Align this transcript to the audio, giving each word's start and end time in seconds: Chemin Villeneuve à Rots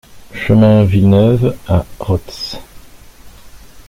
Chemin 0.33 0.83
Villeneuve 0.83 1.55
à 1.67 1.85
Rots 1.99 2.57